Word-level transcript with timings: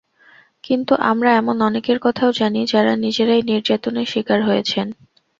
কিন্তু 0.63 0.93
আমরা 1.09 1.29
এমন 1.35 1.57
অনেকের 1.61 1.97
কথাও 2.01 2.31
জানি, 2.31 2.61
যাঁরা 2.65 2.93
নিজেরাই 3.05 3.41
নির্যাতনের 3.49 4.07
শিকার 4.07 4.39
হয়েছেন। 4.43 4.87